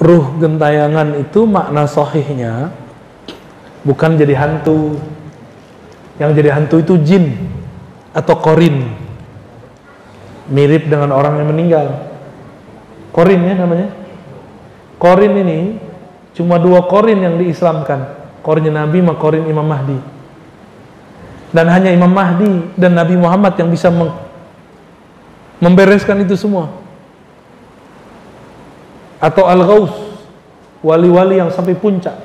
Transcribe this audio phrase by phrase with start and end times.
[0.00, 2.72] ruh gentayangan itu makna sohihnya
[3.84, 4.96] bukan jadi hantu.
[6.16, 7.24] Yang jadi hantu itu jin
[8.12, 8.92] atau korin.
[10.50, 11.86] Mirip dengan orang yang meninggal.
[13.14, 13.88] Korin ya namanya.
[15.00, 15.80] Korin ini
[16.36, 18.20] cuma dua korin yang diislamkan.
[18.40, 19.96] Korinnya Nabi sama korin Imam Mahdi.
[21.52, 23.88] Dan hanya Imam Mahdi dan Nabi Muhammad yang bisa
[25.60, 26.79] membereskan itu semua
[29.20, 29.92] atau al-ghaus
[30.80, 32.16] wali-wali yang sampai puncak.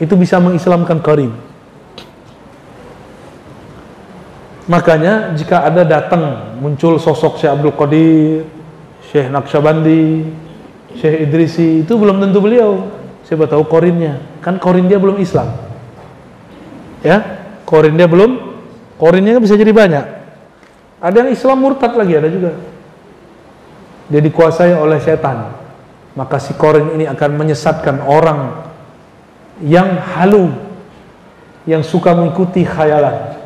[0.00, 1.48] Itu bisa mengislamkan qarin
[4.68, 8.44] makanya jika ada datang muncul sosok Syekh Abdul Qadir
[9.08, 10.28] Syekh Naqsyabandi
[11.00, 12.84] Syekh Idrisi itu belum tentu beliau.
[13.24, 15.48] Siapa tahu korinnya kan korin dia belum Islam.
[17.00, 17.44] Ya?
[17.64, 18.56] Korin dia belum?
[19.00, 20.04] Korinnya kan bisa jadi banyak.
[21.00, 22.52] Ada yang Islam murtad lagi ada juga
[24.08, 25.52] dia dikuasai oleh setan.
[26.16, 28.66] Maka si korin ini akan menyesatkan orang
[29.62, 30.50] yang halu
[31.68, 33.36] yang suka mengikuti khayalan.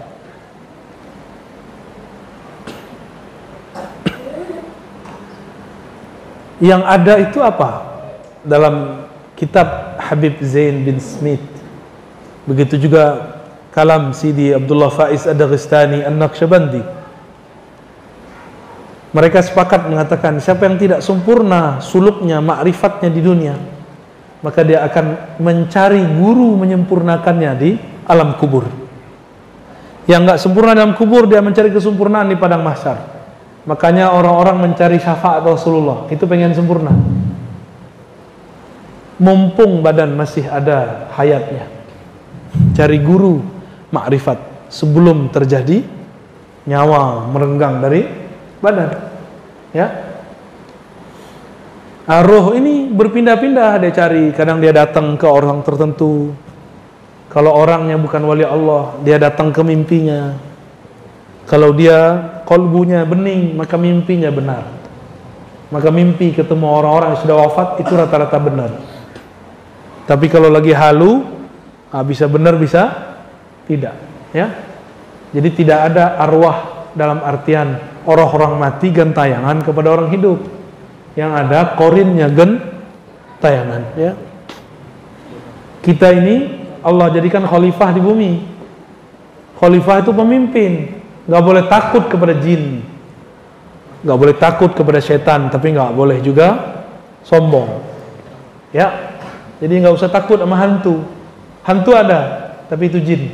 [6.62, 7.70] Yang ada itu apa?
[8.46, 9.04] Dalam
[9.34, 11.42] kitab Habib Zain bin Smith.
[12.46, 13.34] Begitu juga
[13.74, 17.01] kalam Sidi Abdullah Faiz Ad-Dagestani An-Naqsyabandi
[19.12, 23.54] mereka sepakat mengatakan siapa yang tidak sempurna suluknya, makrifatnya di dunia,
[24.40, 27.70] maka dia akan mencari guru menyempurnakannya di
[28.08, 28.64] alam kubur.
[30.08, 32.98] Yang nggak sempurna dalam kubur dia mencari kesempurnaan di padang mahsyar.
[33.68, 36.90] Makanya orang-orang mencari syafaat Rasulullah itu pengen sempurna.
[39.20, 41.68] Mumpung badan masih ada hayatnya.
[42.74, 43.44] Cari guru
[43.92, 44.40] makrifat
[44.72, 45.84] sebelum terjadi
[46.66, 48.21] nyawa merenggang dari
[48.62, 48.90] badan.
[49.74, 49.86] Ya.
[52.02, 56.34] Nah, roh ini berpindah-pindah dia cari, kadang dia datang ke orang tertentu.
[57.32, 60.36] Kalau orangnya bukan wali Allah, dia datang ke mimpinya.
[61.48, 64.68] Kalau dia kolbunya bening, maka mimpinya benar.
[65.72, 68.70] Maka mimpi ketemu orang-orang yang sudah wafat itu rata-rata benar.
[70.04, 71.24] Tapi kalau lagi halu,
[71.88, 72.92] ah, bisa benar bisa
[73.64, 73.96] tidak,
[74.36, 74.52] ya.
[75.32, 80.38] Jadi tidak ada arwah dalam artian orang-orang mati gentayangan kepada orang hidup.
[81.12, 84.12] Yang ada korinnya gentayangan ya.
[85.82, 88.32] Kita ini Allah jadikan khalifah di bumi.
[89.60, 90.72] Khalifah itu pemimpin.
[91.28, 92.82] Nggak boleh takut kepada jin.
[94.02, 96.80] Nggak boleh takut kepada setan tapi nggak boleh juga
[97.22, 97.82] sombong.
[98.72, 99.14] Ya
[99.60, 101.04] jadi nggak usah takut sama hantu.
[101.62, 103.30] Hantu ada tapi itu jin.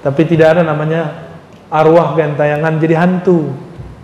[0.00, 1.27] Tapi tidak ada namanya
[1.68, 3.52] arwah gentayangan jadi hantu.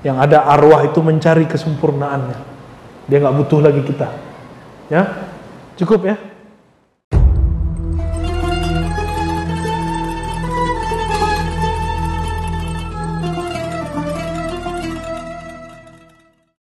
[0.04, 2.38] Yang ada arwah itu mencari kesempurnaannya.
[3.08, 4.08] Dia nggak butuh lagi kita.
[4.92, 5.32] Ya?
[5.80, 6.33] Cukup ya